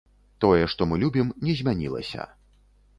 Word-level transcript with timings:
Тое, 0.45 0.63
што 0.75 0.89
мы 0.91 0.99
любім, 1.05 1.31
не 1.47 1.57
змянілася. 1.63 2.31